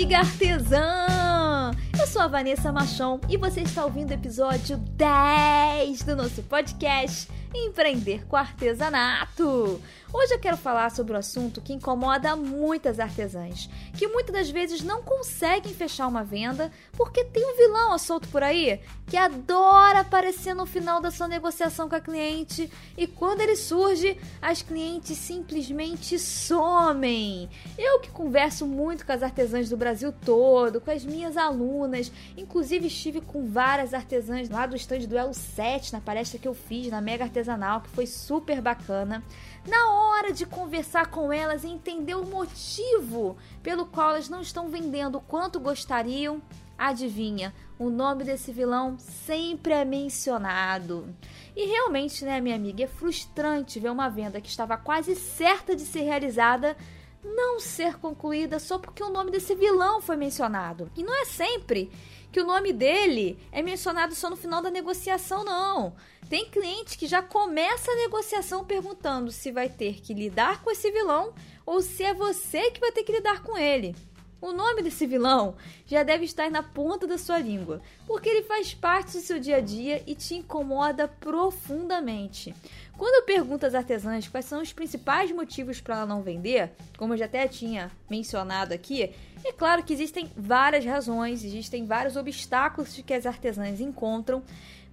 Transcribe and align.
amiga 0.00 0.20
artesã! 0.20 1.72
Eu 1.98 2.06
sou 2.06 2.22
a 2.22 2.26
Vanessa 2.26 2.72
Machon 2.72 3.20
e 3.28 3.36
você 3.36 3.60
está 3.60 3.84
ouvindo 3.84 4.12
o 4.12 4.14
episódio 4.14 4.78
10 4.78 6.02
do 6.04 6.16
nosso 6.16 6.42
podcast 6.44 7.28
Empreender 7.52 8.26
com 8.26 8.36
Artesanato. 8.36 9.80
Hoje 10.12 10.34
eu 10.34 10.40
quero 10.40 10.56
falar 10.56 10.90
sobre 10.90 11.12
um 11.12 11.16
assunto 11.16 11.60
que 11.60 11.72
incomoda 11.72 12.34
muitas 12.34 12.98
artesãs, 12.98 13.68
que 13.96 14.08
muitas 14.08 14.34
das 14.34 14.50
vezes 14.50 14.82
não 14.82 15.02
conseguem 15.02 15.72
fechar 15.72 16.08
uma 16.08 16.24
venda 16.24 16.70
porque 16.96 17.24
tem 17.24 17.44
um 17.44 17.56
vilão 17.56 17.96
solto 17.96 18.26
por 18.28 18.42
aí 18.42 18.80
que 19.06 19.16
adora 19.16 20.00
aparecer 20.00 20.54
no 20.54 20.66
final 20.66 21.00
da 21.00 21.10
sua 21.10 21.26
negociação 21.26 21.88
com 21.88 21.96
a 21.96 22.00
cliente 22.00 22.70
e 22.96 23.06
quando 23.06 23.40
ele 23.40 23.56
surge, 23.56 24.16
as 24.42 24.62
clientes 24.62 25.16
simplesmente 25.16 26.18
somem. 26.18 27.48
Eu 27.76 28.00
que 28.00 28.10
converso 28.10 28.66
muito 28.66 29.06
com 29.06 29.12
as 29.12 29.22
artesãs 29.22 29.68
do 29.68 29.76
Brasil 29.76 30.12
todo, 30.24 30.80
com 30.80 30.90
as 30.90 31.04
minhas 31.04 31.36
alunas, 31.36 32.10
inclusive 32.36 32.86
estive 32.86 33.20
com 33.20 33.46
várias 33.46 33.94
artesãs 33.94 34.48
lá 34.48 34.66
do 34.66 34.76
stand 34.76 35.06
do 35.06 35.18
Elo 35.18 35.34
7 35.34 35.92
na 35.92 36.00
palestra 36.00 36.38
que 36.38 36.46
eu 36.48 36.54
fiz 36.54 36.88
na 36.88 37.00
Mega 37.00 37.24
Artesanal, 37.40 37.80
que 37.80 37.88
foi 37.90 38.06
super 38.06 38.60
bacana. 38.60 39.22
Na 39.66 39.90
hora 39.92 40.32
de 40.32 40.46
conversar 40.46 41.06
com 41.10 41.32
elas 41.32 41.64
e 41.64 41.68
entender 41.68 42.14
o 42.14 42.24
motivo 42.24 43.36
pelo 43.62 43.86
qual 43.86 44.10
elas 44.10 44.28
não 44.28 44.40
estão 44.40 44.68
vendendo 44.68 45.18
o 45.18 45.20
quanto 45.20 45.58
gostariam, 45.58 46.40
adivinha, 46.78 47.54
o 47.78 47.90
nome 47.90 48.24
desse 48.24 48.52
vilão 48.52 48.98
sempre 48.98 49.72
é 49.72 49.84
mencionado. 49.84 51.14
E 51.56 51.66
realmente, 51.66 52.24
né, 52.24 52.40
minha 52.40 52.56
amiga, 52.56 52.84
é 52.84 52.86
frustrante 52.86 53.80
ver 53.80 53.90
uma 53.90 54.08
venda 54.08 54.40
que 54.40 54.48
estava 54.48 54.76
quase 54.76 55.14
certa 55.16 55.74
de 55.74 55.82
ser 55.82 56.02
realizada 56.02 56.76
não 57.22 57.60
ser 57.60 57.98
concluída 57.98 58.58
só 58.58 58.78
porque 58.78 59.02
o 59.02 59.10
nome 59.10 59.30
desse 59.30 59.54
vilão 59.54 60.00
foi 60.00 60.16
mencionado. 60.16 60.90
E 60.96 61.02
não 61.02 61.14
é 61.22 61.24
sempre 61.24 61.90
que 62.32 62.40
o 62.40 62.46
nome 62.46 62.72
dele 62.72 63.38
é 63.50 63.62
mencionado 63.62 64.14
só 64.14 64.30
no 64.30 64.36
final 64.36 64.62
da 64.62 64.70
negociação, 64.70 65.44
não. 65.44 65.94
Tem 66.28 66.48
cliente 66.48 66.96
que 66.96 67.06
já 67.06 67.22
começa 67.22 67.90
a 67.90 67.96
negociação 67.96 68.64
perguntando 68.64 69.32
se 69.32 69.50
vai 69.50 69.68
ter 69.68 70.00
que 70.00 70.14
lidar 70.14 70.62
com 70.62 70.70
esse 70.70 70.90
vilão 70.90 71.34
ou 71.66 71.82
se 71.82 72.04
é 72.04 72.14
você 72.14 72.70
que 72.70 72.80
vai 72.80 72.92
ter 72.92 73.02
que 73.02 73.12
lidar 73.12 73.42
com 73.42 73.58
ele. 73.58 73.94
O 74.40 74.52
nome 74.52 74.80
desse 74.80 75.06
vilão 75.06 75.54
já 75.84 76.02
deve 76.02 76.24
estar 76.24 76.50
na 76.50 76.62
ponta 76.62 77.06
da 77.06 77.18
sua 77.18 77.38
língua, 77.38 77.82
porque 78.06 78.26
ele 78.26 78.42
faz 78.42 78.72
parte 78.72 79.12
do 79.12 79.20
seu 79.20 79.38
dia 79.38 79.56
a 79.56 79.60
dia 79.60 80.02
e 80.06 80.14
te 80.14 80.34
incomoda 80.34 81.06
profundamente. 81.06 82.54
Quando 83.00 83.14
eu 83.14 83.22
pergunto 83.22 83.64
às 83.64 83.74
artesãs 83.74 84.28
quais 84.28 84.44
são 84.44 84.60
os 84.60 84.74
principais 84.74 85.32
motivos 85.32 85.80
para 85.80 85.96
ela 85.96 86.04
não 86.04 86.20
vender, 86.20 86.70
como 86.98 87.14
eu 87.14 87.16
já 87.16 87.24
até 87.24 87.48
tinha 87.48 87.90
mencionado 88.10 88.74
aqui, 88.74 89.14
é 89.42 89.52
claro 89.52 89.82
que 89.82 89.94
existem 89.94 90.30
várias 90.36 90.84
razões, 90.84 91.42
existem 91.42 91.86
vários 91.86 92.14
obstáculos 92.14 93.00
que 93.00 93.14
as 93.14 93.24
artesãs 93.24 93.80
encontram, 93.80 94.42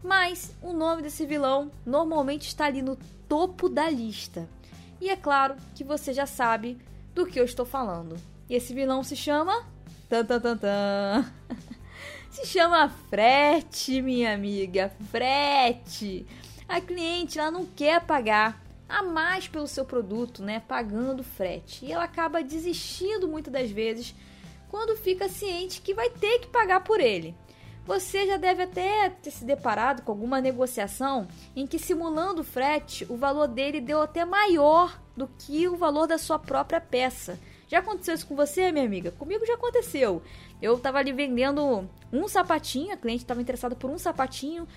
mas 0.02 0.56
o 0.62 0.72
nome 0.72 1.02
desse 1.02 1.26
vilão 1.26 1.70
normalmente 1.86 2.48
está 2.48 2.68
ali 2.68 2.82
no 2.82 2.98
topo 3.28 3.68
da 3.68 3.90
lista. 3.90 4.48
E 5.02 5.10
é 5.10 5.18
claro 5.18 5.58
que 5.76 5.84
você 5.84 6.14
já 6.14 6.26
sabe 6.26 6.78
do 7.14 7.26
que 7.26 7.38
eu 7.38 7.44
estou 7.44 7.66
falando. 7.66 8.16
E 8.50 8.56
esse 8.56 8.74
vilão 8.74 9.04
se 9.04 9.18
chama. 9.18 9.68
Tan, 10.08 10.24
tan, 10.24 10.40
tan, 10.40 10.56
tan. 10.56 11.26
se 12.32 12.46
chama 12.46 12.88
frete, 13.10 14.02
minha 14.02 14.34
amiga. 14.34 14.94
Frete. 15.12 16.26
A 16.68 16.82
cliente 16.82 17.40
ela 17.40 17.50
não 17.50 17.66
quer 17.66 18.06
pagar 18.06 18.62
a 18.90 19.04
mais 19.04 19.48
pelo 19.48 19.68
seu 19.68 19.86
produto, 19.86 20.44
né? 20.44 20.62
Pagando 20.68 21.24
frete. 21.24 21.86
E 21.86 21.92
ela 21.92 22.04
acaba 22.04 22.44
desistindo 22.44 23.28
muitas 23.28 23.54
das 23.54 23.72
vezes 23.72 24.14
quando 24.70 24.98
fica 24.98 25.30
ciente 25.30 25.82
que 25.82 25.94
vai 25.94 26.10
ter 26.10 26.40
que 26.40 26.48
pagar 26.48 26.82
por 26.82 27.00
ele. 27.00 27.36
Você 27.86 28.28
já 28.28 28.36
deve 28.36 28.64
até 28.64 29.10
ter 29.10 29.32
se 29.32 29.46
deparado 29.46 30.02
com 30.02 30.12
alguma 30.12 30.42
negociação 30.42 31.26
em 31.56 31.66
que, 31.66 31.80
simulando 31.80 32.42
o 32.42 32.44
frete, 32.44 33.06
o 33.10 33.16
valor 33.16 33.48
dele 33.48 33.80
deu 33.80 34.02
até 34.02 34.26
maior 34.26 35.02
do 35.16 35.26
que 35.26 35.70
o 35.70 35.78
valor 35.78 36.06
da 36.06 36.18
sua 36.18 36.38
própria 36.38 36.82
peça. 36.82 37.40
Já 37.70 37.80
aconteceu 37.80 38.14
isso 38.14 38.28
com 38.28 38.36
você, 38.36 38.74
minha 38.74 38.84
amiga? 38.86 39.12
Comigo 39.12 39.46
já 39.46 39.54
aconteceu. 39.54 40.22
Eu 40.62 40.76
estava 40.76 40.98
ali 40.98 41.14
vendendo 41.14 41.90
um 42.12 42.28
sapatinho, 42.28 42.94
a 42.94 42.98
cliente 42.98 43.24
estava 43.24 43.42
interessada 43.42 43.74
por 43.74 43.90
um 43.90 43.98
sapatinho, 43.98 44.68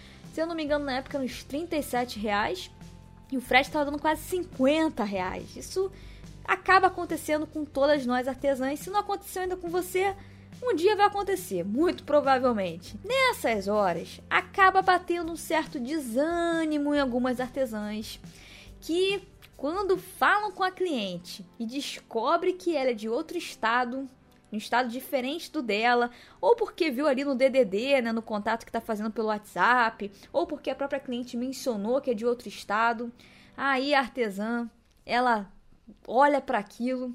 se 0.41 0.45
eu 0.45 0.47
não 0.47 0.55
me 0.55 0.65
engano, 0.65 0.87
na 0.87 0.97
época, 0.97 1.19
uns 1.19 1.45
37 1.45 2.19
reais. 2.19 2.71
E 3.31 3.37
o 3.37 3.43
frete 3.43 3.69
estava 3.69 3.85
dando 3.85 4.01
quase 4.01 4.23
50 4.23 5.05
reais. 5.05 5.55
Isso 5.55 5.93
acaba 6.43 6.87
acontecendo 6.87 7.47
com 7.47 7.63
todas 7.63 8.07
nós 8.07 8.27
artesãs. 8.27 8.81
Se 8.81 8.89
não 8.89 9.01
aconteceu 9.01 9.43
ainda 9.43 9.55
com 9.55 9.69
você, 9.69 10.17
um 10.63 10.75
dia 10.75 10.97
vai 10.97 11.05
acontecer, 11.05 11.63
muito 11.63 12.05
provavelmente. 12.05 12.99
Nessas 13.05 13.69
horas, 13.69 14.19
acaba 14.31 14.81
batendo 14.81 15.31
um 15.31 15.37
certo 15.37 15.79
desânimo 15.79 16.95
em 16.95 17.01
algumas 17.01 17.39
artesãs 17.39 18.19
que 18.81 19.23
quando 19.59 19.99
falam 19.99 20.53
com 20.53 20.65
a 20.65 20.71
cliente 20.71 21.45
e 21.59 21.67
descobre 21.67 22.55
que 22.55 22.75
ela 22.75 22.93
é 22.93 22.95
de 22.95 23.11
outro 23.11 23.37
estado, 23.37 24.09
um 24.53 24.57
estado 24.57 24.89
diferente 24.89 25.51
do 25.51 25.63
dela, 25.63 26.11
ou 26.41 26.57
porque 26.57 26.91
viu 26.91 27.07
ali 27.07 27.25
no 27.25 27.35
DDD, 27.35 28.03
né, 28.03 28.13
no 28.13 28.23
contato 28.23 28.65
que 28.65 28.71
está 28.71 28.81
fazendo 28.81 29.11
pelo 29.11 29.29
WhatsApp, 29.29 30.11
ou 30.33 30.47
porque 30.47 30.71
a 30.71 30.75
própria 30.75 31.01
cliente 31.01 31.37
mencionou 31.37 32.01
que 32.01 32.11
é 32.11 32.15
de 32.15 32.27
outro 32.27 32.49
estado, 32.49 33.13
aí 33.57 33.95
a 33.95 34.01
artesã, 34.01 34.69
ela 35.05 35.53
olha 36.07 36.41
para 36.41 36.59
aquilo 36.59 37.15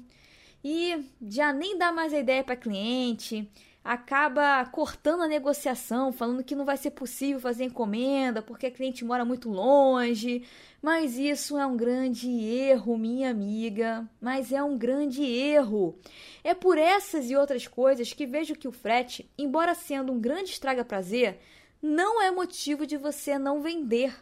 e 0.62 1.04
já 1.22 1.52
nem 1.52 1.78
dá 1.78 1.92
mais 1.92 2.12
a 2.12 2.18
ideia 2.18 2.42
para 2.42 2.56
cliente, 2.56 3.48
acaba 3.86 4.66
cortando 4.66 5.22
a 5.22 5.28
negociação, 5.28 6.12
falando 6.12 6.42
que 6.42 6.56
não 6.56 6.64
vai 6.64 6.76
ser 6.76 6.90
possível 6.90 7.38
fazer 7.38 7.64
encomenda 7.64 8.42
porque 8.42 8.66
a 8.66 8.70
cliente 8.70 9.04
mora 9.04 9.24
muito 9.24 9.48
longe. 9.48 10.42
Mas 10.82 11.16
isso 11.16 11.56
é 11.56 11.64
um 11.64 11.76
grande 11.76 12.28
erro, 12.28 12.98
minha 12.98 13.30
amiga. 13.30 14.08
Mas 14.20 14.50
é 14.50 14.60
um 14.60 14.76
grande 14.76 15.22
erro. 15.24 15.96
É 16.42 16.52
por 16.52 16.76
essas 16.76 17.30
e 17.30 17.36
outras 17.36 17.68
coisas 17.68 18.12
que 18.12 18.26
vejo 18.26 18.56
que 18.56 18.66
o 18.66 18.72
frete, 18.72 19.30
embora 19.38 19.72
sendo 19.74 20.12
um 20.12 20.20
grande 20.20 20.50
estraga-prazer, 20.50 21.38
não 21.80 22.20
é 22.20 22.30
motivo 22.30 22.86
de 22.86 22.96
você 22.96 23.38
não 23.38 23.62
vender. 23.62 24.12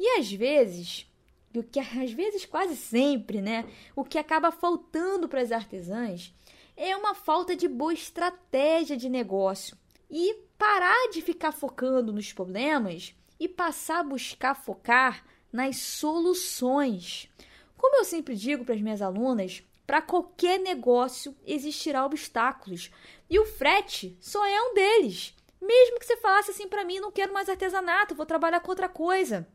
E 0.00 0.18
às 0.18 0.32
vezes 0.32 1.06
o 1.54 1.62
que 1.62 1.78
às 1.78 2.10
vezes 2.10 2.44
quase 2.44 2.74
sempre, 2.74 3.40
né, 3.40 3.64
o 3.94 4.02
que 4.02 4.18
acaba 4.18 4.50
faltando 4.50 5.28
para 5.28 5.40
as 5.40 5.52
artesãs 5.52 6.34
é 6.76 6.96
uma 6.96 7.14
falta 7.14 7.54
de 7.54 7.68
boa 7.68 7.92
estratégia 7.92 8.96
de 8.96 9.08
negócio 9.08 9.76
e 10.10 10.34
parar 10.58 11.10
de 11.10 11.22
ficar 11.22 11.52
focando 11.52 12.12
nos 12.12 12.32
problemas 12.32 13.14
e 13.38 13.48
passar 13.48 14.00
a 14.00 14.04
buscar 14.04 14.54
focar 14.54 15.24
nas 15.52 15.76
soluções. 15.76 17.28
Como 17.76 17.96
eu 17.96 18.04
sempre 18.04 18.34
digo 18.34 18.64
para 18.64 18.74
as 18.74 18.80
minhas 18.80 19.02
alunas, 19.02 19.62
para 19.86 20.00
qualquer 20.00 20.58
negócio 20.58 21.36
existirá 21.46 22.04
obstáculos 22.04 22.90
e 23.28 23.38
o 23.38 23.44
frete 23.44 24.16
só 24.20 24.44
é 24.46 24.60
um 24.62 24.74
deles. 24.74 25.34
Mesmo 25.60 25.98
que 25.98 26.06
você 26.06 26.16
falasse 26.16 26.50
assim 26.50 26.68
para 26.68 26.84
mim, 26.84 27.00
não 27.00 27.12
quero 27.12 27.32
mais 27.32 27.48
artesanato, 27.48 28.14
vou 28.14 28.26
trabalhar 28.26 28.60
com 28.60 28.70
outra 28.70 28.88
coisa. 28.88 29.46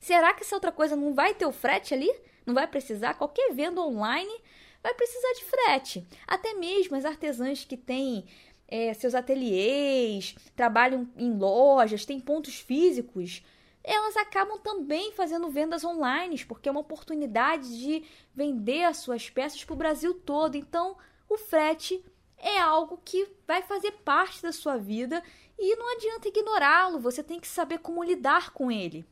Será 0.00 0.34
que 0.34 0.42
essa 0.42 0.56
outra 0.56 0.72
coisa 0.72 0.96
não 0.96 1.14
vai 1.14 1.34
ter 1.34 1.46
o 1.46 1.52
frete 1.52 1.94
ali? 1.94 2.12
Não 2.44 2.52
vai 2.52 2.66
precisar? 2.66 3.14
Qualquer 3.14 3.52
venda 3.54 3.80
online 3.80 4.32
vai 4.84 4.94
precisar 4.94 5.32
de 5.32 5.44
frete. 5.46 6.06
Até 6.24 6.54
mesmo 6.54 6.94
as 6.94 7.04
artesãs 7.04 7.64
que 7.64 7.76
têm 7.76 8.24
é, 8.68 8.94
seus 8.94 9.16
ateliês, 9.16 10.36
trabalham 10.54 11.08
em 11.16 11.36
lojas, 11.36 12.06
têm 12.06 12.20
pontos 12.20 12.60
físicos, 12.60 13.42
elas 13.82 14.16
acabam 14.16 14.60
também 14.60 15.10
fazendo 15.10 15.50
vendas 15.50 15.82
online, 15.82 16.44
porque 16.44 16.68
é 16.68 16.72
uma 16.72 16.80
oportunidade 16.80 17.76
de 17.76 18.04
vender 18.32 18.84
as 18.84 18.98
suas 18.98 19.28
peças 19.28 19.64
para 19.64 19.74
o 19.74 19.76
Brasil 19.76 20.14
todo. 20.14 20.54
Então, 20.54 20.96
o 21.28 21.36
frete 21.36 22.00
é 22.38 22.60
algo 22.60 23.00
que 23.04 23.26
vai 23.44 23.62
fazer 23.62 23.90
parte 24.04 24.40
da 24.40 24.52
sua 24.52 24.76
vida 24.76 25.20
e 25.58 25.74
não 25.74 25.96
adianta 25.96 26.28
ignorá-lo, 26.28 27.00
você 27.00 27.24
tem 27.24 27.40
que 27.40 27.48
saber 27.48 27.78
como 27.78 28.04
lidar 28.04 28.52
com 28.52 28.70
ele 28.70 29.04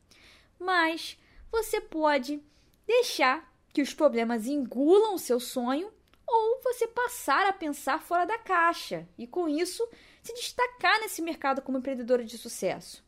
mas 0.62 1.18
você 1.50 1.80
pode 1.80 2.40
deixar 2.86 3.51
que 3.72 3.82
os 3.82 3.94
problemas 3.94 4.46
engulam 4.46 5.14
o 5.14 5.18
seu 5.18 5.40
sonho 5.40 5.92
ou 6.26 6.60
você 6.62 6.86
passar 6.86 7.46
a 7.46 7.52
pensar 7.52 8.00
fora 8.00 8.24
da 8.24 8.38
caixa 8.38 9.06
e 9.18 9.26
com 9.26 9.48
isso 9.48 9.86
se 10.22 10.32
destacar 10.34 11.00
nesse 11.00 11.20
mercado 11.20 11.62
como 11.62 11.78
empreendedora 11.78 12.24
de 12.24 12.38
sucesso. 12.38 13.04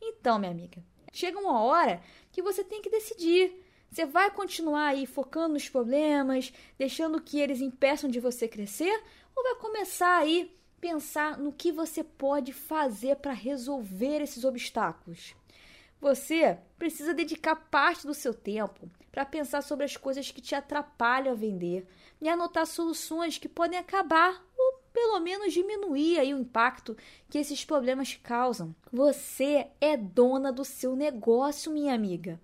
Então, 0.00 0.38
minha 0.38 0.50
amiga, 0.50 0.82
chega 1.12 1.38
uma 1.38 1.62
hora 1.62 2.02
que 2.30 2.42
você 2.42 2.62
tem 2.62 2.82
que 2.82 2.90
decidir. 2.90 3.62
Você 3.90 4.04
vai 4.04 4.30
continuar 4.30 4.88
aí 4.88 5.06
focando 5.06 5.54
nos 5.54 5.68
problemas, 5.68 6.52
deixando 6.76 7.20
que 7.20 7.38
eles 7.38 7.60
impeçam 7.60 8.10
de 8.10 8.20
você 8.20 8.48
crescer, 8.48 9.02
ou 9.34 9.42
vai 9.42 9.54
começar 9.56 10.18
aí 10.18 10.54
pensar 10.80 11.38
no 11.38 11.52
que 11.52 11.72
você 11.72 12.04
pode 12.04 12.52
fazer 12.52 13.16
para 13.16 13.32
resolver 13.32 14.20
esses 14.20 14.44
obstáculos? 14.44 15.34
Você 16.00 16.58
precisa 16.78 17.14
dedicar 17.14 17.56
parte 17.56 18.06
do 18.06 18.14
seu 18.14 18.34
tempo 18.34 18.90
para 19.10 19.24
pensar 19.24 19.62
sobre 19.62 19.84
as 19.84 19.96
coisas 19.96 20.30
que 20.30 20.40
te 20.40 20.54
atrapalham 20.54 21.32
a 21.32 21.36
vender 21.36 21.86
e 22.20 22.28
anotar 22.28 22.66
soluções 22.66 23.38
que 23.38 23.48
podem 23.48 23.78
acabar 23.78 24.44
ou 24.56 24.80
pelo 24.92 25.20
menos 25.20 25.52
diminuir 25.52 26.18
aí 26.18 26.32
o 26.32 26.38
impacto 26.38 26.96
que 27.28 27.38
esses 27.38 27.64
problemas 27.64 28.18
causam. 28.22 28.74
Você 28.92 29.66
é 29.80 29.96
dona 29.96 30.52
do 30.52 30.64
seu 30.64 30.96
negócio, 30.96 31.72
minha 31.72 31.94
amiga. 31.94 32.40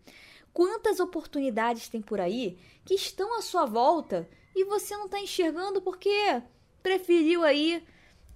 Quantas 0.53 1.01
oportunidades 1.01 1.89
tem 1.89 2.03
por 2.03 2.21
aí 2.21 2.59
que 2.85 2.95
estão 2.95 3.39
à 3.39 3.43
sua 3.43 3.65
volta 3.65 4.29
e 4.55 4.65
você 4.65 4.95
não 4.97 5.07
está 5.07 5.19
enxergando 5.19 5.81
porque 5.81 6.43
preferiu 6.83 7.43
aí, 7.43 7.83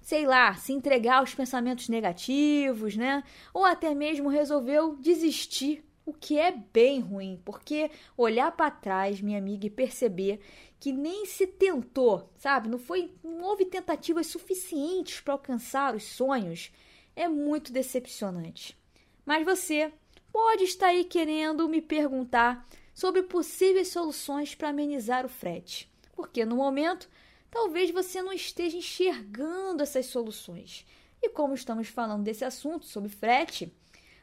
sei 0.07 0.25
lá, 0.25 0.55
se 0.55 0.73
entregar 0.73 1.17
aos 1.17 1.35
pensamentos 1.35 1.89
negativos, 1.89 2.97
né? 2.97 3.25
Ou 3.53 3.65
até 3.65 3.93
mesmo 3.93 4.29
resolveu 4.29 4.95
desistir, 4.95 5.85
o 6.05 6.13
que 6.13 6.39
é 6.39 6.53
bem 6.53 7.01
ruim, 7.01 7.43
porque 7.45 7.91
olhar 8.17 8.53
para 8.53 8.71
trás, 8.71 9.21
minha 9.21 9.37
amiga, 9.37 9.67
e 9.67 9.71
perceber 9.71 10.39
que 10.79 10.93
nem 10.93 11.27
se 11.27 11.45
tentou, 11.45 12.31
sabe? 12.37 12.69
Não 12.69 12.79
foi, 12.79 13.17
não 13.25 13.43
houve 13.47 13.65
tentativas 13.65 14.29
suficientes 14.29 15.19
para 15.19 15.35
alcançar 15.35 15.93
os 15.93 16.05
sonhos, 16.05 16.71
é 17.17 17.27
muito 17.27 17.73
decepcionante. 17.73 18.79
Mas 19.25 19.45
você 19.45 19.93
pode 20.33 20.63
estar 20.63 20.87
aí 20.87 21.03
querendo 21.03 21.69
me 21.69 21.83
perguntar 21.83 22.65
sobre 22.95 23.25
possíveis 23.25 23.89
soluções 23.89 24.55
para 24.55 24.69
amenizar 24.69 25.27
o 25.27 25.29
frete, 25.29 25.91
porque 26.15 26.45
no 26.45 26.55
momento 26.55 27.11
talvez 27.51 27.91
você 27.91 28.23
não 28.23 28.33
esteja 28.33 28.77
enxergando 28.77 29.83
essas 29.83 30.07
soluções. 30.07 30.87
E 31.23 31.29
como 31.31 31.55
estamos 31.55 31.89
falando 31.89 32.23
desse 32.23 32.45
assunto 32.45 32.87
sobre 32.87 33.09
frete, 33.09 33.73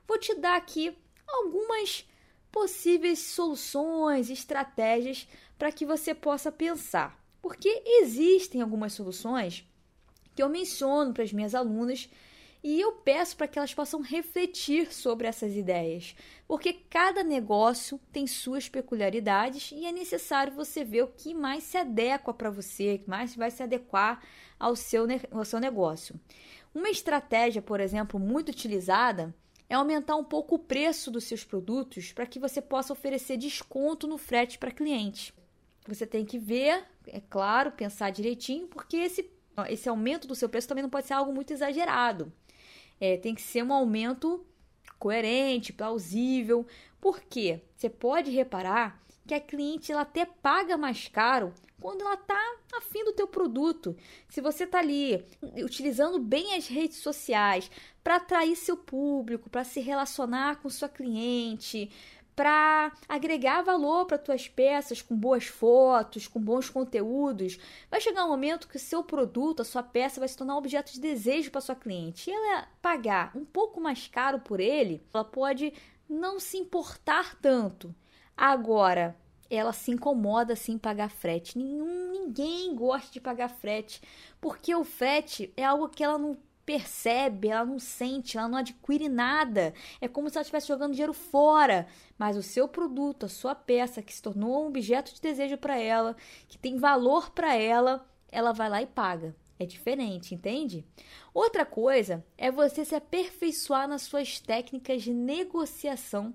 vou 0.08 0.18
te 0.18 0.36
dar 0.36 0.56
aqui 0.56 0.96
algumas 1.28 2.08
possíveis 2.52 3.20
soluções, 3.20 4.30
estratégias 4.30 5.28
para 5.58 5.72
que 5.72 5.86
você 5.86 6.14
possa 6.14 6.52
pensar. 6.52 7.20
Porque 7.42 7.82
existem 7.86 8.62
algumas 8.62 8.94
soluções 8.94 9.68
que 10.36 10.42
eu 10.42 10.50
menciono 10.50 11.14
para 11.14 11.24
as 11.24 11.34
minhas 11.34 11.54
alunas 11.54 12.10
e 12.64 12.80
eu 12.80 12.94
peço 12.94 13.36
para 13.36 13.48
que 13.48 13.60
elas 13.60 13.74
possam 13.74 14.00
refletir 14.02 14.94
sobre 14.94 15.28
essas 15.28 15.54
ideias, 15.54 16.16
porque 16.48 16.72
cada 16.72 17.22
negócio 17.22 18.00
tem 18.12 18.26
suas 18.26 18.70
peculiaridades 18.70 19.72
e 19.74 19.86
é 19.86 19.92
necessário 19.92 20.54
você 20.54 20.84
ver 20.86 21.04
o 21.04 21.08
que 21.10 21.34
mais 21.34 21.64
se 21.64 21.78
adequa 21.78 22.34
para 22.34 22.50
você, 22.50 23.00
que 23.00 23.10
mais 23.10 23.36
vai 23.36 23.52
se 23.52 23.62
adequar 23.62 24.24
ao 24.58 24.78
seu, 24.78 25.06
ao 25.32 25.44
seu 25.44 25.60
negócio. 25.60 26.18
Uma 26.74 26.90
estratégia, 26.90 27.62
por 27.62 27.82
exemplo, 27.82 28.18
muito 28.18 28.50
utilizada 28.50 29.36
é 29.70 29.76
aumentar 29.76 30.16
um 30.16 30.24
pouco 30.24 30.56
o 30.56 30.60
preço 30.60 31.12
dos 31.12 31.26
seus 31.26 31.44
produtos 31.44 32.14
para 32.14 32.26
que 32.26 32.40
você 32.40 32.62
possa 32.62 32.94
oferecer 32.94 33.38
desconto 33.38 34.08
no 34.08 34.18
frete 34.18 34.58
para 34.58 34.72
cliente. 34.72 35.34
Você 35.88 36.08
tem 36.08 36.24
que 36.24 36.40
ver, 36.40 36.86
é 37.08 37.20
claro, 37.20 37.72
pensar 37.72 38.10
direitinho, 38.10 38.68
porque 38.68 38.96
esse, 38.96 39.30
esse 39.68 39.90
aumento 39.90 40.28
do 40.28 40.36
seu 40.36 40.48
preço 40.48 40.68
também 40.68 40.82
não 40.82 40.90
pode 40.90 41.08
ser 41.08 41.14
algo 41.14 41.34
muito 41.34 41.52
exagerado. 41.52 42.32
É, 43.00 43.18
tem 43.18 43.36
que 43.36 43.42
ser 43.42 43.64
um 43.64 43.74
aumento 43.74 44.46
coerente, 44.98 45.74
plausível. 45.74 46.66
Por 47.02 47.22
quê? 47.22 47.62
Você 47.76 47.90
pode 47.90 48.32
reparar 48.32 49.04
que 49.28 49.34
a 49.34 49.40
cliente 49.40 49.92
ela 49.92 50.02
até 50.02 50.26
paga 50.26 50.78
mais 50.78 51.08
caro 51.08 51.54
quando 51.80 52.02
ela 52.02 52.14
está 52.14 52.40
afim 52.78 53.04
do 53.04 53.12
teu 53.12 53.28
produto. 53.28 53.96
Se 54.30 54.40
você 54.40 54.64
está 54.64 54.80
ali 54.80 55.22
utilizando 55.58 56.20
bem 56.20 56.56
as 56.56 56.68
redes 56.68 56.98
sociais 56.98 57.70
para 58.02 58.16
atrair 58.16 58.56
seu 58.56 58.78
público, 58.78 59.50
para 59.50 59.66
se 59.66 59.82
relacionar 59.82 60.62
com 60.62 60.70
sua 60.70 60.88
cliente, 60.88 61.92
para 62.36 62.92
agregar 63.08 63.62
valor 63.62 64.06
para 64.06 64.18
tuas 64.18 64.48
peças 64.48 65.02
com 65.02 65.16
boas 65.16 65.46
fotos, 65.46 66.28
com 66.28 66.40
bons 66.40 66.70
conteúdos, 66.70 67.60
vai 67.90 68.02
chegar 68.02 68.26
um 68.26 68.30
momento 68.30 68.68
que 68.68 68.78
o 68.78 68.80
seu 68.80 69.04
produto, 69.04 69.62
a 69.62 69.66
sua 69.66 69.84
peça 69.84 70.20
vai 70.20 70.28
se 70.28 70.38
tornar 70.38 70.56
um 70.56 70.60
objeto 70.60 70.92
de 70.92 71.00
desejo 71.00 71.52
para 71.52 71.62
sua 71.62 71.76
cliente. 71.76 72.30
E 72.30 72.34
ela 72.34 72.68
pagar 72.82 73.32
um 73.36 73.46
pouco 73.46 73.80
mais 73.80 74.08
caro 74.08 74.40
por 74.40 74.60
ele, 74.60 75.02
ela 75.14 75.24
pode 75.24 75.74
não 76.10 76.40
se 76.40 76.58
importar 76.58 77.36
tanto. 77.42 77.94
Agora, 78.36 79.16
ela 79.50 79.74
se 79.74 79.92
incomoda 79.92 80.56
sim 80.56 80.74
em 80.74 80.78
pagar 80.78 81.10
frete. 81.10 81.58
Nenhum, 81.58 82.12
ninguém 82.12 82.74
gosta 82.76 83.12
de 83.12 83.22
pagar 83.22 83.50
frete, 83.50 84.02
porque 84.42 84.74
o 84.74 84.84
frete 84.84 85.54
é 85.56 85.64
algo 85.64 85.90
que 85.90 86.04
ela 86.04 86.18
não 86.18 86.38
percebe, 86.66 87.50
ela 87.50 87.66
não 87.66 87.80
sente, 87.80 88.38
ela 88.38 88.48
não 88.48 88.58
adquire 88.58 89.10
nada. 89.10 89.74
É 90.02 90.08
como 90.08 90.30
se 90.30 90.38
ela 90.38 90.42
estivesse 90.42 90.68
jogando 90.68 90.92
dinheiro 90.92 91.14
fora. 91.14 91.88
Mas 92.18 92.38
o 92.38 92.44
seu 92.44 92.68
produto, 92.68 93.26
a 93.26 93.30
sua 93.30 93.56
peça, 93.56 94.02
que 94.02 94.14
se 94.14 94.22
tornou 94.22 94.64
um 94.64 94.68
objeto 94.68 95.14
de 95.14 95.22
desejo 95.22 95.58
para 95.58 95.78
ela, 95.78 96.16
que 96.48 96.58
tem 96.58 96.78
valor 96.78 97.32
para 97.32 97.56
ela, 97.56 98.08
ela 98.32 98.52
vai 98.52 98.70
lá 98.70 98.82
e 98.82 98.88
paga. 98.88 99.36
É 99.60 99.66
diferente, 99.66 100.34
entende? 100.34 100.84
Outra 101.34 101.66
coisa 101.66 102.26
é 102.38 102.52
você 102.52 102.84
se 102.84 102.96
aperfeiçoar 102.96 103.88
nas 103.88 104.02
suas 104.02 104.40
técnicas 104.40 105.04
de 105.04 105.14
negociação 105.14 106.34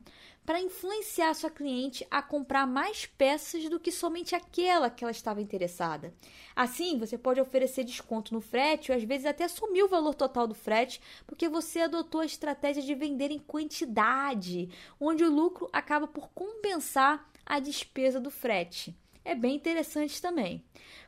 para 0.48 0.62
influenciar 0.62 1.34
sua 1.34 1.50
cliente 1.50 2.06
a 2.10 2.22
comprar 2.22 2.66
mais 2.66 3.04
peças 3.04 3.68
do 3.68 3.78
que 3.78 3.92
somente 3.92 4.34
aquela 4.34 4.88
que 4.88 5.04
ela 5.04 5.10
estava 5.10 5.42
interessada. 5.42 6.14
Assim, 6.56 6.98
você 6.98 7.18
pode 7.18 7.38
oferecer 7.38 7.84
desconto 7.84 8.32
no 8.32 8.40
frete 8.40 8.90
ou 8.90 8.96
às 8.96 9.04
vezes 9.04 9.26
até 9.26 9.44
assumir 9.44 9.82
o 9.82 9.88
valor 9.88 10.14
total 10.14 10.46
do 10.46 10.54
frete, 10.54 11.02
porque 11.26 11.50
você 11.50 11.80
adotou 11.80 12.22
a 12.22 12.24
estratégia 12.24 12.82
de 12.82 12.94
vender 12.94 13.30
em 13.30 13.38
quantidade, 13.38 14.70
onde 14.98 15.22
o 15.22 15.30
lucro 15.30 15.68
acaba 15.70 16.06
por 16.06 16.30
compensar 16.30 17.30
a 17.44 17.58
despesa 17.58 18.18
do 18.18 18.30
frete. 18.30 18.96
É 19.28 19.34
bem 19.34 19.56
interessante 19.56 20.22
também. 20.22 20.64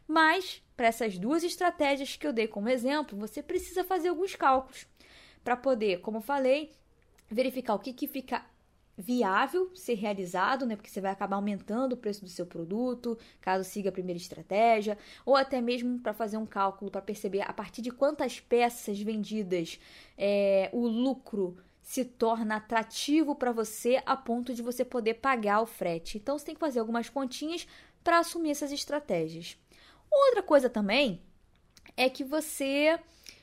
Mas, 0.07 0.63
para 0.77 0.89
essas 0.89 1.19
duas 1.19 1.43
estratégias 1.43 2.17
que 2.17 2.27
eu 2.27 2.35
dei 2.35 2.47
como 2.47 2.69
exemplo, 2.69 3.19
você 3.19 3.43
precisa 3.43 3.83
fazer 3.83 4.09
alguns 4.09 4.37
cálculos 4.37 4.87
para 5.43 5.57
poder, 5.57 6.03
como 6.03 6.21
falei, 6.21 6.71
verificar 7.31 7.75
o 7.75 7.79
que, 7.79 7.95
que 7.95 8.07
fica 8.07 8.45
viável 8.95 9.71
ser 9.75 9.95
realizado, 9.95 10.67
né? 10.67 10.77
Porque 10.77 10.91
você 10.91 11.01
vai 11.01 11.11
acabar 11.11 11.37
aumentando 11.37 11.95
o 11.95 11.97
preço 11.97 12.23
do 12.23 12.29
seu 12.29 12.45
produto, 12.45 13.17
caso 13.41 13.65
siga 13.65 13.89
a 13.89 13.93
primeira 13.93 14.21
estratégia, 14.21 14.99
ou 15.25 15.35
até 15.35 15.59
mesmo 15.63 15.99
para 15.99 16.13
fazer 16.13 16.37
um 16.37 16.45
cálculo 16.45 16.91
para 16.91 17.01
perceber 17.01 17.41
a 17.41 17.55
partir 17.55 17.81
de 17.81 17.91
quantas 17.91 18.39
peças 18.39 19.01
vendidas 19.01 19.81
é, 20.19 20.69
o 20.75 20.87
lucro 20.87 21.57
se 21.91 22.05
torna 22.05 22.57
atrativo 22.57 23.35
para 23.35 23.51
você 23.51 24.01
a 24.07 24.17
ponto 24.17 24.55
de 24.55 24.63
você 24.63 24.85
poder 24.85 25.15
pagar 25.15 25.61
o 25.61 25.67
frete. 25.67 26.19
Então 26.19 26.39
você 26.39 26.45
tem 26.45 26.55
que 26.55 26.61
fazer 26.61 26.79
algumas 26.79 27.09
continhas 27.09 27.67
para 28.03 28.19
assumir 28.19 28.51
essas 28.51 28.73
estratégias. 28.73 29.57
Outra 30.11 30.43
coisa 30.43 30.69
também 30.69 31.23
é 31.97 32.09
que 32.09 32.25
você 32.25 32.99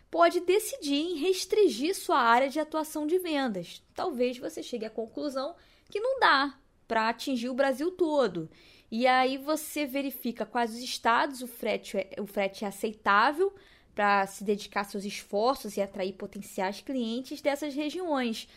pode 0.09 0.39
decidir 0.41 0.95
em 0.95 1.17
restringir 1.17 1.95
sua 1.95 2.19
área 2.19 2.49
de 2.49 2.59
atuação 2.59 3.05
de 3.05 3.17
vendas. 3.19 3.83
Talvez 3.93 4.37
você 4.37 4.63
chegue 4.63 4.85
à 4.85 4.89
conclusão 4.89 5.55
que 5.89 5.99
não 5.99 6.19
dá 6.19 6.57
para 6.87 7.09
atingir 7.09 7.49
o 7.49 7.53
Brasil 7.53 7.91
todo. 7.91 8.49
E 8.89 9.05
aí 9.05 9.37
você 9.37 9.85
verifica 9.85 10.45
quais 10.45 10.73
os 10.73 10.79
estados 10.79 11.41
o 11.41 11.47
frete 11.47 11.97
é, 11.97 12.21
o 12.21 12.25
frete 12.25 12.63
é 12.63 12.67
aceitável 12.67 13.53
para 13.93 14.25
se 14.27 14.43
dedicar 14.43 14.85
seus 14.85 15.03
esforços 15.03 15.75
e 15.75 15.81
atrair 15.81 16.13
potenciais 16.13 16.81
clientes 16.81 17.41
dessas 17.41 17.73
regiões. 17.73 18.47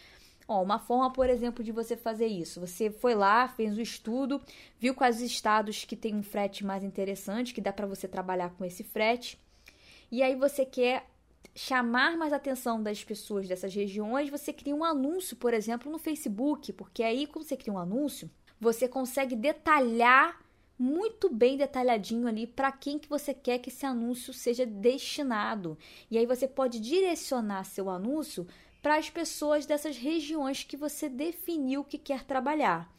Ó, 0.52 0.60
uma 0.64 0.80
forma, 0.80 1.12
por 1.12 1.30
exemplo, 1.30 1.62
de 1.62 1.70
você 1.70 1.96
fazer 1.96 2.26
isso. 2.26 2.58
Você 2.58 2.90
foi 2.90 3.14
lá, 3.14 3.46
fez 3.46 3.76
o 3.76 3.78
um 3.78 3.80
estudo, 3.80 4.42
viu 4.80 4.92
quais 4.92 5.18
os 5.18 5.22
estados 5.22 5.84
que 5.84 5.94
tem 5.94 6.12
um 6.12 6.24
frete 6.24 6.66
mais 6.66 6.82
interessante, 6.82 7.54
que 7.54 7.60
dá 7.60 7.72
para 7.72 7.86
você 7.86 8.08
trabalhar 8.08 8.50
com 8.58 8.64
esse 8.64 8.82
frete. 8.82 9.38
E 10.10 10.24
aí 10.24 10.34
você 10.34 10.66
quer 10.66 11.06
chamar 11.54 12.16
mais 12.16 12.32
atenção 12.32 12.82
das 12.82 13.04
pessoas 13.04 13.46
dessas 13.46 13.72
regiões, 13.72 14.28
você 14.28 14.52
cria 14.52 14.74
um 14.74 14.82
anúncio, 14.82 15.36
por 15.36 15.54
exemplo, 15.54 15.88
no 15.88 16.00
Facebook, 16.00 16.72
porque 16.72 17.04
aí 17.04 17.28
quando 17.28 17.44
você 17.44 17.56
cria 17.56 17.72
um 17.72 17.78
anúncio, 17.78 18.28
você 18.60 18.88
consegue 18.88 19.36
detalhar 19.36 20.36
muito 20.76 21.32
bem 21.32 21.56
detalhadinho 21.56 22.26
ali 22.26 22.44
para 22.44 22.72
quem 22.72 22.98
que 22.98 23.08
você 23.08 23.32
quer 23.32 23.58
que 23.58 23.68
esse 23.68 23.86
anúncio 23.86 24.32
seja 24.32 24.66
destinado. 24.66 25.78
E 26.10 26.18
aí 26.18 26.26
você 26.26 26.48
pode 26.48 26.80
direcionar 26.80 27.62
seu 27.62 27.88
anúncio 27.88 28.48
para 28.82 28.96
as 28.96 29.10
pessoas 29.10 29.66
dessas 29.66 29.96
regiões 29.96 30.64
que 30.64 30.76
você 30.76 31.08
definiu 31.08 31.84
que 31.84 31.98
quer 31.98 32.24
trabalhar. 32.24 32.92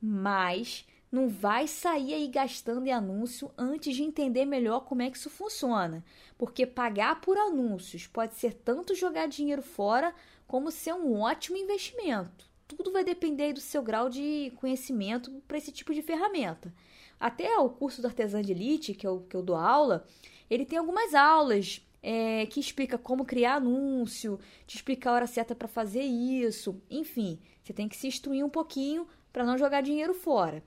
Mas 0.00 0.86
não 1.12 1.28
vai 1.28 1.66
sair 1.66 2.14
aí 2.14 2.28
gastando 2.28 2.86
em 2.86 2.92
anúncio 2.92 3.50
antes 3.58 3.96
de 3.96 4.02
entender 4.02 4.44
melhor 4.44 4.80
como 4.80 5.02
é 5.02 5.10
que 5.10 5.16
isso 5.16 5.28
funciona. 5.28 6.04
Porque 6.38 6.64
pagar 6.64 7.20
por 7.20 7.36
anúncios 7.36 8.06
pode 8.06 8.36
ser 8.36 8.54
tanto 8.54 8.94
jogar 8.94 9.26
dinheiro 9.26 9.62
fora 9.62 10.14
como 10.46 10.70
ser 10.70 10.94
um 10.94 11.20
ótimo 11.20 11.56
investimento. 11.56 12.48
Tudo 12.66 12.92
vai 12.92 13.02
depender 13.02 13.52
do 13.52 13.60
seu 13.60 13.82
grau 13.82 14.08
de 14.08 14.52
conhecimento 14.56 15.30
para 15.48 15.58
esse 15.58 15.72
tipo 15.72 15.92
de 15.92 16.02
ferramenta. 16.02 16.72
Até 17.18 17.58
o 17.58 17.68
curso 17.68 18.00
do 18.00 18.06
Artesã 18.06 18.40
de 18.40 18.52
Elite, 18.52 18.94
que 18.94 19.06
eu, 19.06 19.26
que 19.28 19.36
eu 19.36 19.42
dou 19.42 19.56
aula, 19.56 20.06
ele 20.48 20.64
tem 20.64 20.78
algumas 20.78 21.14
aulas 21.14 21.84
é, 22.02 22.46
que 22.46 22.60
explica 22.60 22.96
como 22.96 23.24
criar 23.24 23.56
anúncio, 23.56 24.38
te 24.66 24.76
explica 24.76 25.10
a 25.10 25.12
hora 25.12 25.26
certa 25.26 25.54
para 25.54 25.68
fazer 25.68 26.02
isso. 26.02 26.80
Enfim, 26.90 27.38
você 27.62 27.72
tem 27.72 27.88
que 27.88 27.96
se 27.96 28.06
instruir 28.06 28.44
um 28.44 28.50
pouquinho 28.50 29.06
para 29.32 29.44
não 29.44 29.58
jogar 29.58 29.82
dinheiro 29.82 30.14
fora. 30.14 30.62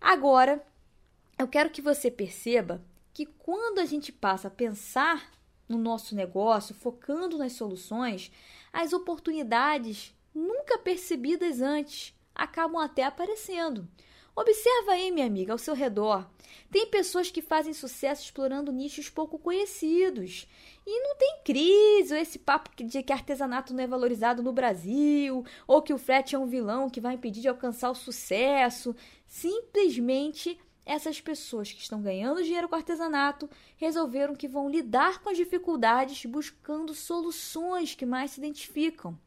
Agora, 0.00 0.64
eu 1.38 1.48
quero 1.48 1.70
que 1.70 1.82
você 1.82 2.10
perceba 2.10 2.84
que 3.12 3.26
quando 3.26 3.78
a 3.78 3.84
gente 3.84 4.12
passa 4.12 4.48
a 4.48 4.50
pensar 4.50 5.32
no 5.68 5.78
nosso 5.78 6.14
negócio, 6.14 6.74
focando 6.74 7.38
nas 7.38 7.52
soluções, 7.52 8.30
as 8.72 8.92
oportunidades 8.92 10.14
nunca 10.34 10.78
percebidas 10.78 11.60
antes 11.60 12.14
acabam 12.34 12.82
até 12.82 13.04
aparecendo. 13.04 13.88
Observa 14.36 14.92
aí, 14.92 15.10
minha 15.10 15.26
amiga, 15.26 15.52
ao 15.52 15.58
seu 15.58 15.74
redor. 15.74 16.28
Tem 16.70 16.86
pessoas 16.86 17.30
que 17.30 17.40
fazem 17.40 17.72
sucesso 17.72 18.24
explorando 18.24 18.72
nichos 18.72 19.08
pouco 19.08 19.38
conhecidos. 19.38 20.48
E 20.84 21.00
não 21.00 21.16
tem 21.16 21.38
crise, 21.44 22.12
ou 22.12 22.20
esse 22.20 22.38
papo 22.38 22.70
de 22.84 23.02
que 23.02 23.12
artesanato 23.12 23.72
não 23.72 23.84
é 23.84 23.86
valorizado 23.86 24.42
no 24.42 24.52
Brasil, 24.52 25.44
ou 25.66 25.82
que 25.82 25.92
o 25.92 25.98
frete 25.98 26.34
é 26.34 26.38
um 26.38 26.46
vilão 26.46 26.90
que 26.90 27.00
vai 27.00 27.14
impedir 27.14 27.42
de 27.42 27.48
alcançar 27.48 27.90
o 27.90 27.94
sucesso. 27.94 28.94
Simplesmente 29.26 30.58
essas 30.84 31.20
pessoas 31.20 31.72
que 31.72 31.80
estão 31.80 32.02
ganhando 32.02 32.42
dinheiro 32.42 32.68
com 32.68 32.74
artesanato 32.74 33.48
resolveram 33.76 34.34
que 34.34 34.48
vão 34.48 34.68
lidar 34.68 35.22
com 35.22 35.30
as 35.30 35.36
dificuldades 35.36 36.26
buscando 36.26 36.92
soluções 36.92 37.94
que 37.94 38.04
mais 38.04 38.32
se 38.32 38.40
identificam. 38.40 39.18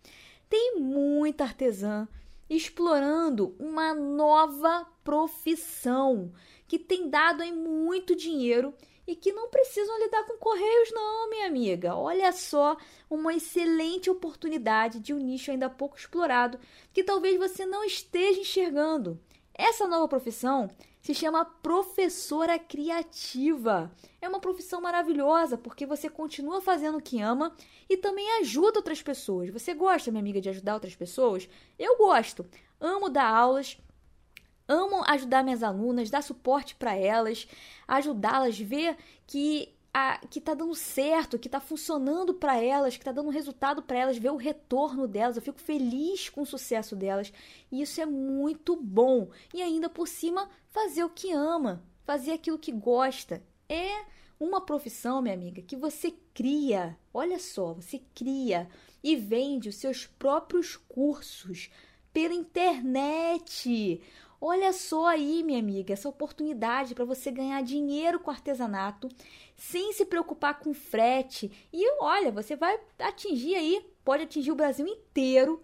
Tem 0.49 0.79
muita 0.79 1.45
artesã 1.45 2.07
explorando 2.49 3.55
uma 3.59 3.93
nova 3.93 4.85
profissão 5.03 6.31
que 6.67 6.77
tem 6.77 7.09
dado 7.09 7.41
aí 7.41 7.51
muito 7.51 8.15
dinheiro 8.15 8.73
e 9.07 9.15
que 9.15 9.31
não 9.31 9.49
precisam 9.49 9.97
lidar 9.99 10.25
com 10.25 10.37
correios 10.37 10.91
não, 10.91 11.29
minha 11.29 11.47
amiga. 11.47 11.95
Olha 11.95 12.31
só, 12.33 12.75
uma 13.09 13.33
excelente 13.33 14.09
oportunidade 14.09 14.99
de 14.99 15.13
um 15.13 15.17
nicho 15.17 15.49
ainda 15.49 15.69
pouco 15.69 15.97
explorado 15.97 16.59
que 16.91 17.03
talvez 17.03 17.37
você 17.37 17.65
não 17.65 17.85
esteja 17.85 18.41
enxergando. 18.41 19.17
Essa 19.57 19.87
nova 19.87 20.07
profissão 20.07 20.69
se 21.01 21.15
chama 21.15 21.43
professora 21.43 22.59
criativa. 22.59 23.91
É 24.21 24.29
uma 24.29 24.39
profissão 24.39 24.79
maravilhosa 24.79 25.57
porque 25.57 25.85
você 25.85 26.09
continua 26.09 26.61
fazendo 26.61 26.99
o 26.99 27.01
que 27.01 27.19
ama 27.19 27.55
e 27.89 27.97
também 27.97 28.39
ajuda 28.39 28.77
outras 28.77 29.01
pessoas. 29.01 29.49
Você 29.49 29.73
gosta, 29.73 30.11
minha 30.11 30.21
amiga, 30.21 30.39
de 30.39 30.49
ajudar 30.49 30.75
outras 30.75 30.95
pessoas? 30.95 31.49
Eu 31.79 31.97
gosto. 31.97 32.45
Amo 32.79 33.09
dar 33.09 33.25
aulas, 33.25 33.77
amo 34.67 35.01
ajudar 35.07 35.43
minhas 35.43 35.63
alunas, 35.63 36.11
dar 36.11 36.21
suporte 36.21 36.75
para 36.75 36.95
elas, 36.95 37.47
ajudá-las, 37.87 38.59
ver 38.59 38.95
que 39.25 39.76
a, 39.97 40.19
que 40.29 40.39
tá 40.39 40.53
dando 40.53 40.75
certo, 40.75 41.39
que 41.39 41.49
tá 41.49 41.59
funcionando 41.59 42.31
para 42.31 42.61
elas, 42.61 42.95
que 42.95 43.03
tá 43.03 43.11
dando 43.11 43.31
resultado 43.31 43.81
para 43.81 43.97
elas, 43.97 44.15
ver 44.15 44.29
o 44.29 44.35
retorno 44.35 45.07
delas. 45.07 45.35
Eu 45.35 45.41
fico 45.41 45.59
feliz 45.59 46.29
com 46.29 46.41
o 46.41 46.45
sucesso 46.45 46.95
delas. 46.95 47.33
E 47.71 47.81
isso 47.81 47.99
é 47.99 48.05
muito 48.05 48.75
bom. 48.75 49.31
E 49.51 49.59
ainda 49.59 49.89
por 49.89 50.07
cima, 50.07 50.51
fazer 50.69 51.03
o 51.03 51.09
que 51.09 51.31
ama, 51.31 51.83
fazer 52.05 52.33
aquilo 52.33 52.59
que 52.59 52.71
gosta. 52.71 53.41
É 53.67 54.05
uma 54.39 54.61
profissão, 54.61 55.19
minha 55.19 55.33
amiga, 55.33 55.63
que 55.63 55.75
você 55.75 56.13
cria. 56.31 56.95
Olha 57.11 57.39
só, 57.39 57.73
você 57.73 57.99
cria 58.13 58.69
e 59.03 59.15
vende 59.15 59.67
os 59.67 59.77
seus 59.77 60.05
próprios 60.05 60.75
cursos 60.75 61.71
pela 62.13 62.35
internet. 62.35 63.99
Olha 64.39 64.71
só 64.71 65.07
aí, 65.07 65.41
minha 65.41 65.57
amiga, 65.57 65.93
essa 65.93 66.07
oportunidade 66.07 66.93
para 66.93 67.03
você 67.03 67.31
ganhar 67.31 67.59
dinheiro 67.63 68.19
com 68.19 68.29
artesanato 68.29 69.09
sem 69.57 69.91
se 69.91 70.05
preocupar 70.05 70.59
com 70.59 70.73
frete. 70.73 71.51
E 71.73 71.91
olha, 71.99 72.31
você 72.31 72.55
vai 72.55 72.79
atingir 72.99 73.55
aí, 73.55 73.83
pode 74.05 74.23
atingir 74.23 74.51
o 74.51 74.55
Brasil 74.55 74.87
inteiro, 74.87 75.61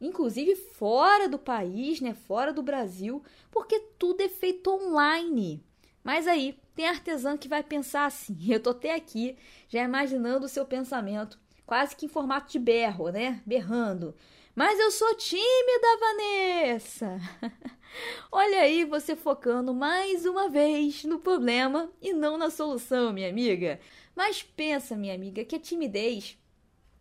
inclusive 0.00 0.54
fora 0.54 1.26
do 1.26 1.38
país, 1.38 2.00
né, 2.00 2.12
fora 2.12 2.52
do 2.52 2.62
Brasil, 2.62 3.24
porque 3.50 3.80
tudo 3.98 4.20
é 4.20 4.28
feito 4.28 4.70
online. 4.70 5.64
Mas 6.04 6.28
aí, 6.28 6.58
tem 6.74 6.86
artesã 6.86 7.36
que 7.36 7.48
vai 7.48 7.62
pensar 7.62 8.04
assim, 8.04 8.36
eu 8.52 8.60
tô 8.60 8.70
até 8.70 8.94
aqui, 8.94 9.36
já 9.68 9.82
imaginando 9.82 10.44
o 10.44 10.48
seu 10.48 10.66
pensamento, 10.66 11.38
quase 11.64 11.96
que 11.96 12.04
em 12.04 12.10
formato 12.10 12.52
de 12.52 12.58
berro, 12.58 13.08
né? 13.08 13.42
Berrando. 13.46 14.14
Mas 14.54 14.78
eu 14.78 14.90
sou 14.90 15.16
tímida, 15.16 15.98
Vanessa. 15.98 17.18
Olha 18.30 18.60
aí 18.60 18.84
você 18.84 19.14
focando 19.16 19.74
mais 19.74 20.24
uma 20.26 20.48
vez 20.48 21.04
no 21.04 21.18
problema 21.18 21.90
e 22.00 22.12
não 22.12 22.36
na 22.36 22.50
solução, 22.50 23.12
minha 23.12 23.28
amiga. 23.28 23.80
Mas 24.14 24.42
pensa, 24.42 24.96
minha 24.96 25.14
amiga, 25.14 25.44
que 25.44 25.56
a 25.56 25.60
timidez 25.60 26.38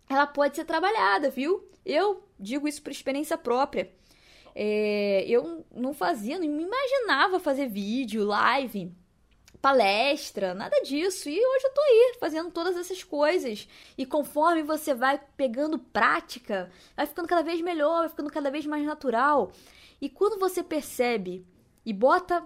ela 0.10 0.28
pode 0.28 0.56
ser 0.56 0.66
trabalhada, 0.66 1.30
viu? 1.30 1.68
Eu 1.86 2.24
digo 2.40 2.68
isso 2.68 2.82
por 2.82 2.92
experiência 2.92 3.38
própria. 3.38 3.92
É, 4.56 5.26
eu 5.28 5.66
não 5.74 5.94
fazia, 5.94 6.38
não 6.38 6.48
me 6.48 6.64
imaginava 6.64 7.40
fazer 7.40 7.68
vídeo, 7.68 8.24
live 8.26 8.94
palestra, 9.64 10.54
nada 10.54 10.82
disso. 10.82 11.30
E 11.30 11.40
hoje 11.40 11.66
eu 11.66 11.74
tô 11.74 11.80
aí 11.80 12.18
fazendo 12.20 12.52
todas 12.52 12.76
essas 12.76 13.02
coisas. 13.02 13.66
E 13.98 14.06
conforme 14.06 14.62
você 14.62 14.94
vai 14.94 15.18
pegando 15.38 15.80
prática, 15.80 16.70
vai 16.98 17.06
ficando 17.06 17.30
cada 17.30 17.42
vez 17.42 17.62
melhor, 17.62 18.00
vai 18.00 18.10
ficando 18.10 18.30
cada 18.30 18.52
vez 18.52 18.66
mais 18.66 18.84
natural. 18.86 19.54
E 20.04 20.10
quando 20.10 20.38
você 20.38 20.62
percebe 20.62 21.48
e 21.86 21.94
bota 21.94 22.46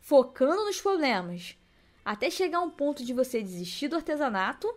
focando 0.00 0.64
nos 0.64 0.80
problemas 0.80 1.56
até 2.04 2.30
chegar 2.30 2.58
a 2.58 2.62
um 2.62 2.70
ponto 2.70 3.04
de 3.04 3.12
você 3.12 3.42
desistir 3.42 3.88
do 3.88 3.96
artesanato, 3.96 4.72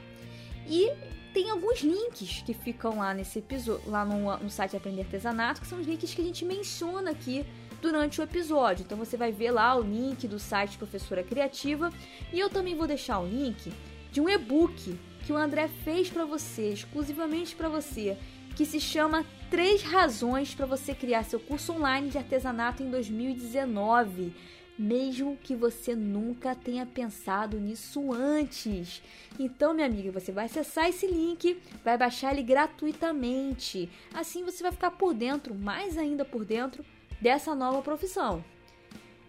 E 0.68 0.88
tem 1.34 1.50
alguns 1.50 1.82
links 1.82 2.44
que 2.46 2.54
ficam 2.54 3.00
lá 3.00 3.12
nesse 3.12 3.40
episódio, 3.40 3.90
lá 3.90 4.06
no, 4.06 4.38
no 4.38 4.52
site 4.52 4.78
Aprender 4.78 5.02
Artesanato, 5.02 5.62
que 5.62 5.66
são 5.66 5.80
os 5.80 5.88
links 5.88 6.14
que 6.14 6.22
a 6.22 6.26
gente 6.26 6.46
menciona 6.46 7.10
aqui 7.10 7.44
durante 7.82 8.22
o 8.22 8.24
episódio. 8.24 8.84
Então 8.84 8.98
você 8.98 9.18
vai 9.18 9.32
ver 9.32 9.52
lá 9.52 9.76
o 9.76 9.82
link 9.82 10.28
do 10.28 10.40
site 10.40 10.78
Professora 10.78 11.24
Criativa 11.24 11.92
e 12.32 12.40
eu 12.40 12.50
também 12.50 12.76
vou 12.76 12.88
deixar 12.88 13.20
o 13.20 13.28
link 13.28 13.72
de 14.12 14.22
um 14.22 14.30
e-book 14.30 14.98
que 15.26 15.34
o 15.34 15.38
André 15.38 15.68
fez 15.84 16.10
para 16.10 16.26
você, 16.26 16.70
exclusivamente 16.70 17.56
para 17.56 17.70
você, 17.70 18.18
que 18.56 18.66
se 18.66 18.80
chama 18.80 19.26
Três 19.50 19.82
Razões 19.82 20.54
para 20.54 20.66
você 20.66 20.94
criar 20.94 21.24
seu 21.24 21.40
curso 21.40 21.74
online 21.74 22.10
de 22.10 22.18
artesanato 22.18 22.84
em 22.84 22.90
2019 22.90 24.34
mesmo 24.82 25.38
que 25.38 25.56
você 25.56 25.96
nunca 25.96 26.56
tenha 26.56 26.88
pensado 26.88 27.60
nisso 27.60 28.12
antes. 28.12 29.04
Então, 29.40 29.76
minha 29.76 29.86
amiga, 29.86 30.12
você 30.12 30.32
vai 30.32 30.46
acessar 30.46 30.90
esse 30.90 31.06
link, 31.06 31.62
vai 31.84 31.98
baixar 31.98 32.32
ele 32.32 32.42
gratuitamente. 32.42 33.90
Assim 34.12 34.44
você 34.44 34.64
vai 34.64 34.72
ficar 34.72 34.92
por 34.92 35.14
dentro, 35.14 35.54
mais 35.54 36.00
ainda 36.00 36.26
por 36.26 36.44
dentro 36.44 36.84
dessa 37.22 37.54
nova 37.54 37.82
profissão. 37.82 38.44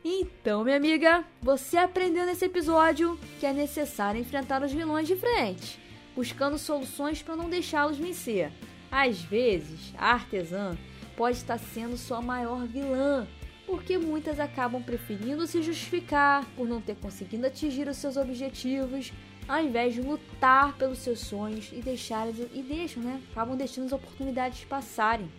Então, 0.04 0.64
minha 0.64 0.76
amiga, 0.76 1.24
você 1.40 1.76
aprendeu 1.76 2.26
nesse 2.26 2.44
episódio 2.44 3.16
que 3.38 3.46
é 3.46 3.52
necessário 3.52 4.20
enfrentar 4.20 4.62
os 4.62 4.72
vilões 4.72 5.06
de 5.06 5.14
frente, 5.14 5.78
buscando 6.16 6.58
soluções 6.58 7.22
para 7.22 7.36
não 7.36 7.48
deixá-los 7.48 7.98
vencer. 7.98 8.50
Às 8.90 9.22
vezes, 9.22 9.94
a 9.96 10.12
artesã 10.12 10.76
pode 11.16 11.36
estar 11.36 11.58
sendo 11.58 11.96
sua 11.96 12.20
maior 12.20 12.66
vilã, 12.66 13.28
porque 13.64 13.96
muitas 13.96 14.40
acabam 14.40 14.82
preferindo 14.82 15.46
se 15.46 15.62
justificar 15.62 16.44
por 16.56 16.66
não 16.66 16.80
ter 16.80 16.96
conseguido 16.96 17.46
atingir 17.46 17.86
os 17.86 17.96
seus 17.96 18.16
objetivos, 18.16 19.12
ao 19.46 19.62
invés 19.62 19.94
de 19.94 20.00
lutar 20.00 20.76
pelos 20.76 20.98
seus 20.98 21.20
sonhos 21.20 21.70
e 21.72 21.80
deixar 21.80 22.28
e 22.28 22.62
deixam, 22.62 23.02
né? 23.02 23.20
Acabam 23.30 23.56
deixando 23.56 23.86
as 23.86 23.92
oportunidades 23.92 24.64
passarem. 24.64 25.30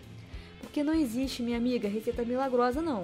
Porque 0.63 0.84
não 0.84 0.93
existe, 0.93 1.43
minha 1.43 1.58
amiga, 1.58 1.88
receita 1.88 2.24
milagrosa 2.24 2.82
não. 2.82 3.03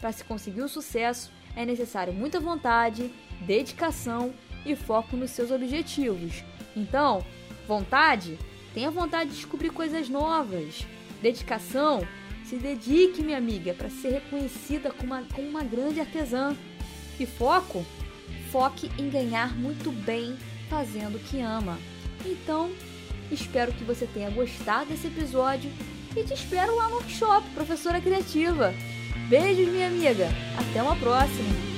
Para 0.00 0.12
se 0.12 0.22
conseguir 0.22 0.62
o 0.62 0.68
sucesso, 0.68 1.32
é 1.56 1.66
necessário 1.66 2.12
muita 2.12 2.38
vontade, 2.38 3.10
dedicação 3.40 4.32
e 4.64 4.76
foco 4.76 5.16
nos 5.16 5.30
seus 5.30 5.50
objetivos. 5.50 6.44
Então, 6.76 7.24
vontade? 7.66 8.38
Tenha 8.72 8.90
vontade 8.90 9.30
de 9.30 9.36
descobrir 9.36 9.70
coisas 9.70 10.08
novas. 10.08 10.86
Dedicação? 11.20 12.06
Se 12.44 12.56
dedique, 12.56 13.22
minha 13.22 13.38
amiga, 13.38 13.74
para 13.74 13.88
ser 13.88 14.10
reconhecida 14.10 14.90
como 14.90 15.14
uma, 15.14 15.22
como 15.32 15.48
uma 15.48 15.64
grande 15.64 16.00
artesã. 16.00 16.56
E 17.18 17.26
foco? 17.26 17.84
Foque 18.50 18.90
em 18.98 19.08
ganhar 19.08 19.56
muito 19.56 19.90
bem 19.90 20.36
fazendo 20.68 21.16
o 21.16 21.20
que 21.20 21.40
ama. 21.40 21.78
Então, 22.24 22.70
espero 23.30 23.72
que 23.72 23.84
você 23.84 24.06
tenha 24.06 24.30
gostado 24.30 24.90
desse 24.90 25.06
episódio 25.06 25.70
e 26.16 26.24
te 26.24 26.34
espero 26.34 26.76
lá 26.76 26.88
no 26.88 26.96
workshop, 26.96 27.48
professora 27.50 28.00
criativa. 28.00 28.74
Beijos, 29.28 29.68
minha 29.68 29.86
amiga. 29.86 30.28
Até 30.58 30.82
uma 30.82 30.96
próxima. 30.96 31.69